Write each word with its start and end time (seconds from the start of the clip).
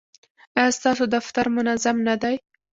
ایا 0.57 0.71
ستاسو 0.77 1.03
دفتر 1.15 1.45
منظم 1.55 1.97
نه 2.07 2.15
دی؟ 2.21 2.35